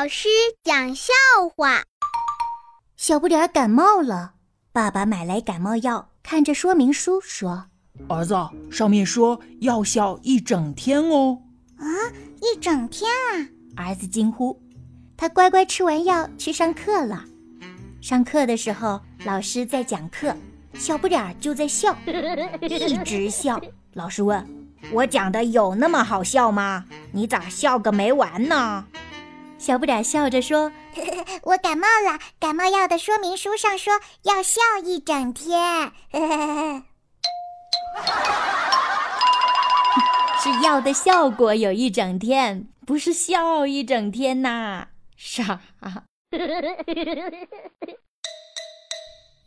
[0.00, 0.28] 老师
[0.62, 1.12] 讲笑
[1.56, 1.82] 话。
[2.96, 4.34] 小不点儿感冒了，
[4.70, 7.66] 爸爸买来感冒药，看着说明书说
[8.08, 8.32] ：“儿子，
[8.70, 11.42] 上面说药效一整天哦。”
[11.78, 11.84] 啊，
[12.40, 13.10] 一整天
[13.74, 13.88] 啊！
[13.88, 14.62] 儿子惊呼。
[15.16, 17.24] 他乖乖吃完药去上课了。
[18.00, 20.32] 上课的时候，老师在讲课，
[20.74, 21.92] 小不点儿就在笑，
[22.60, 23.60] 一直笑。
[23.94, 24.46] 老师问。
[24.92, 26.84] 我讲的有那么好笑吗？
[27.10, 28.86] 你咋笑个没完呢？
[29.58, 30.72] 小不点笑着说：
[31.42, 35.92] “我感冒了，感冒药的说明书上说要笑一整天。
[40.40, 45.60] 是药的效果有一整天，不是笑一整天呐，傻。”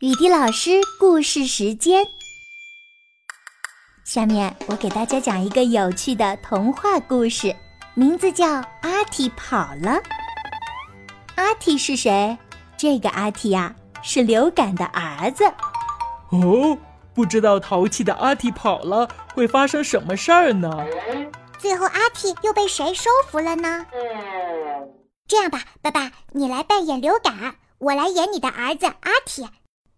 [0.00, 2.04] 雨滴老师故事时间。
[4.04, 7.54] 下面我给大家讲一个有趣的童话故事，
[7.94, 8.46] 名字叫
[8.80, 9.90] 《阿提跑了》。
[11.34, 12.38] 阿提是谁？
[12.76, 15.44] 这个阿提呀，是流感的儿子。
[16.30, 16.78] 哦，
[17.12, 20.70] 不知道淘气的阿提跑了会发生什么事儿呢？
[21.58, 23.84] 最后阿提又被谁收服了呢？
[25.28, 29.46] 这样吧，爸爸，你来扮演流感，我来演你的儿子阿提。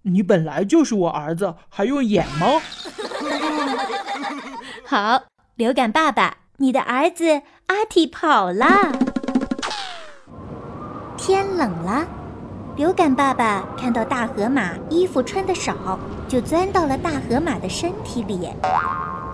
[0.03, 2.61] 你本来就是我儿子，还用演吗？
[4.85, 5.23] 好，
[5.55, 8.67] 流感爸爸，你的儿子阿提跑了。
[11.17, 12.07] 天冷了，
[12.77, 18.49] 流感爸爸看到大河马衣服穿的少，就钻到了大河马的身体里。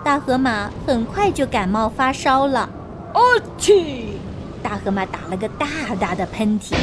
[0.03, 2.67] 大河马很快就感冒发烧了。
[3.13, 3.21] 阿
[3.59, 4.05] 嚏！
[4.63, 5.67] 大河马打了个大
[5.99, 6.73] 大的喷嚏。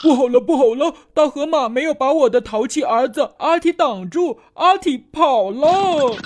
[0.00, 0.94] 不好了，不好了！
[1.12, 5.66] 大河马没有把我的淘气儿子阿提挡住，阿提跑了。
[5.66, 6.16] 呀，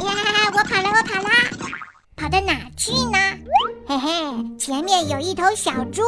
[0.00, 1.28] 我跑了，我跑了，
[2.20, 3.18] 跑到哪去呢？
[3.86, 6.02] 嘿嘿，前面有一头小猪。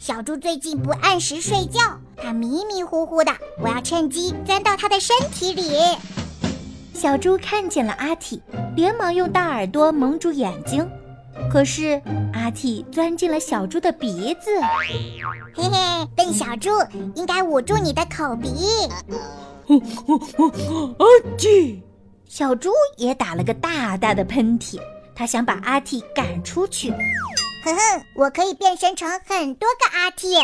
[0.00, 1.80] 小猪最近不按时睡觉，
[2.16, 3.30] 它迷迷糊糊的，
[3.62, 5.78] 我要趁机钻到它的身体里。
[6.92, 8.40] 小猪看见了阿嚏，
[8.74, 10.84] 连忙用大耳朵蒙住眼睛。
[11.48, 14.50] 可是阿嚏钻进了小猪的鼻子，
[15.54, 16.70] 嘿嘿，笨小猪，
[17.14, 18.48] 应该捂住你的口鼻。
[20.98, 21.06] 阿
[21.38, 21.80] 嚏！
[22.26, 24.80] 小猪也打了个大大的喷嚏，
[25.14, 26.90] 他想把阿嚏赶出去。
[26.90, 30.38] 哼哼，我可以变身成很多个阿嚏。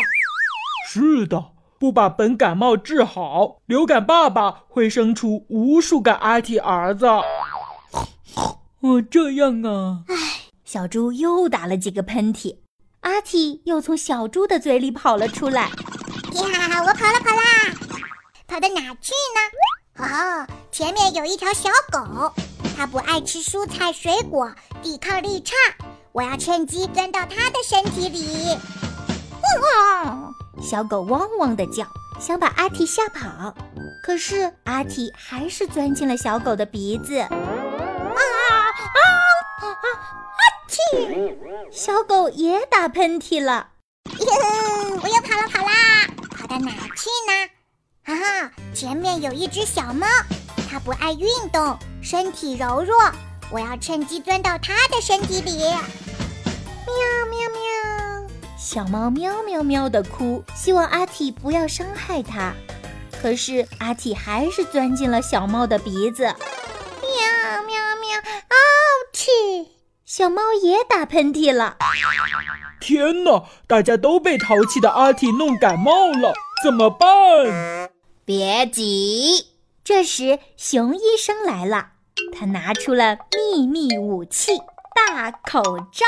[0.87, 7.05] 是的，不把本感冒治好，流感爸爸会生出无数个阿嚏儿子。
[7.05, 10.03] 哦，这样啊。
[10.07, 10.15] 唉。
[10.63, 12.55] 小猪又打了几个喷嚏，
[13.01, 15.63] 阿嚏又从小猪的嘴里跑了出来。
[15.63, 15.69] 呀，
[16.81, 17.75] 我跑了，跑啦，
[18.47, 20.05] 跑到哪去呢？
[20.05, 22.33] 哦，前面有一条小狗，
[22.77, 24.51] 它不爱吃蔬菜水果，
[24.81, 25.55] 抵抗力差。
[26.11, 28.57] 我要趁机钻到它的身体里。
[29.41, 30.33] 汪汪！
[30.61, 31.85] 小狗汪汪的叫，
[32.19, 33.55] 想把阿提吓跑，
[34.03, 37.17] 可是阿提还是钻进了小狗的鼻子。
[37.19, 38.19] 啊啊
[39.61, 39.85] 啊啊！
[41.71, 43.69] 小狗也打喷嚏了，
[44.09, 47.49] 我又跑了跑啦，跑到哪去呢？
[48.03, 50.07] 哈哈，前面有一只小猫，
[50.71, 52.95] 它不爱运动，身体柔弱，
[53.51, 55.57] 我要趁机钻到它的身体里。
[55.57, 55.75] 喵
[57.29, 62.53] 喵喵，小猫喵喵喵的哭，希望阿体不要伤害它，
[63.21, 66.23] 可是阿体还是钻进了小猫的鼻子。
[66.23, 66.33] 喵
[67.67, 68.55] 喵喵，啊
[69.13, 69.67] 嚏！
[70.05, 71.75] 小猫也打喷嚏了！
[72.79, 76.33] 天哪，大家都被淘气的阿嚏弄感冒了，
[76.63, 77.89] 怎么办？
[78.23, 79.47] 别急，
[79.83, 81.93] 这时熊医生来了，
[82.37, 84.59] 他拿出了秘密武器——
[84.95, 85.61] 大口
[85.91, 86.05] 罩。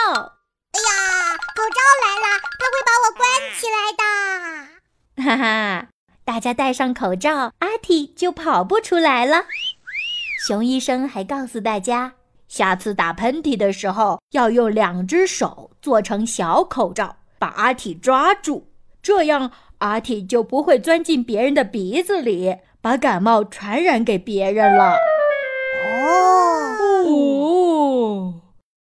[0.73, 3.23] 哎呀，口罩来了，他会把我关
[3.57, 5.23] 起来的！
[5.23, 5.87] 哈哈，
[6.23, 9.45] 大家戴上口罩，阿嚏就跑不出来了。
[10.45, 12.13] 熊医生还告诉大家。
[12.47, 18.67] 下次打喷嚏的时候，要用两只手做成小口罩，把阿嚏抓住，
[19.01, 24.97] 这样阿嚏就不会钻进别人的鼻子里，把感冒传染给别人了。
[25.85, 26.75] 哦
[27.07, 28.33] 哦，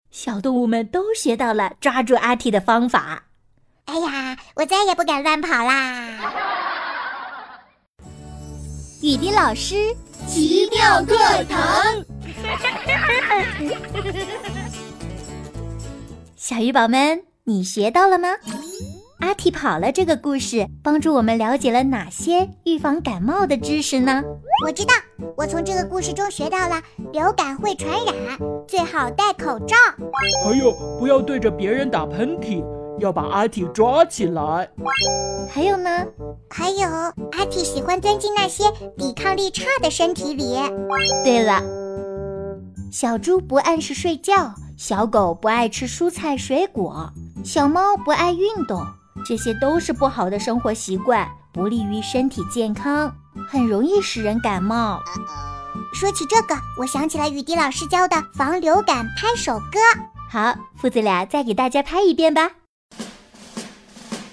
[0.10, 3.26] 小动物们都学到了抓住阿嚏的方法。
[3.86, 6.34] 哎呀，我再也不敢乱跑啦！
[9.04, 11.62] 雨滴老师奇妙课堂。
[16.36, 18.30] 小鱼宝们，你学到了吗？
[19.24, 24.22] 阿嚏跑了这个故事，帮助我们了解了哪些预防感冒的知识呢？
[24.66, 24.94] 我知道，
[25.38, 26.82] 我从这个故事中学到了
[27.14, 28.38] 流感会传染，
[28.68, 29.78] 最好戴口罩。
[30.44, 32.66] 还有，不要对着别人打喷嚏，
[33.00, 34.70] 要把阿嚏抓起来。
[35.50, 35.90] 还有呢？
[36.50, 38.66] 还有，阿嚏喜欢钻进那些
[38.98, 40.58] 抵抗力差的身体里。
[41.24, 41.64] 对了，
[42.92, 47.10] 小猪不按时睡觉，小狗不爱吃蔬菜水果，
[47.42, 48.86] 小猫不爱运动，
[49.26, 53.16] 这些都是不好的生活习惯，不利于身体健康，
[53.50, 55.02] 很容易使人感冒。
[55.94, 59.80] 说起这个，我想起了雨滴老师教的防流感拍手歌。
[60.30, 62.52] 好，父子俩再给大家拍一遍吧。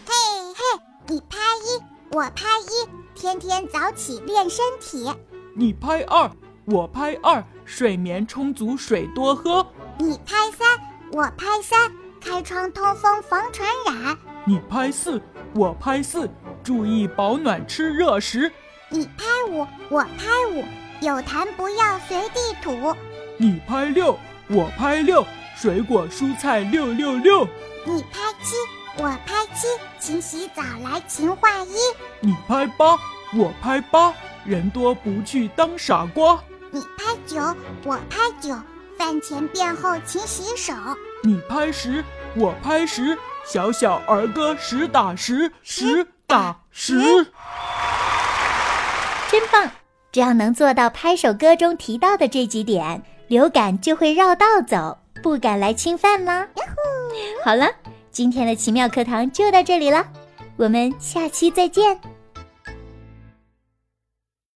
[0.06, 0.12] 嘿
[0.54, 5.12] 嘿，你拍一，我拍一，天天早起练身体。
[5.54, 6.30] 你拍二，
[6.64, 9.66] 我拍二，睡眠充足，水多喝。
[9.98, 10.66] 你拍三，
[11.12, 14.16] 我拍三，开窗通风防传染。
[14.50, 15.22] 你拍四，
[15.54, 16.28] 我拍四，
[16.64, 18.50] 注意保暖，吃热食。
[18.88, 20.64] 你拍五，我拍五。
[21.00, 22.92] 有痰不要随地吐。
[23.36, 24.18] 你拍六，
[24.48, 25.24] 我拍六，
[25.54, 27.46] 水果蔬菜六六六。
[27.84, 28.56] 你拍七，
[28.96, 29.68] 我拍七，
[30.00, 31.76] 勤洗澡来勤换衣。
[32.18, 32.98] 你拍八，
[33.32, 34.12] 我拍八，
[34.44, 36.42] 人多不去当傻瓜。
[36.72, 37.38] 你拍九，
[37.84, 38.60] 我拍九，
[38.98, 40.72] 饭前便后勤洗手。
[41.22, 42.04] 你拍十，
[42.34, 47.00] 我拍十，小小儿歌实打实，实打实。
[49.30, 49.70] 真棒！
[50.12, 56.46] 只要能做到拍手歌中提到的这几点，流感就会绕道走，不敢来侵犯啦。
[57.44, 57.68] 好了，
[58.10, 60.04] 今天的奇妙课堂就到这里了，
[60.56, 62.00] 我们下期再见。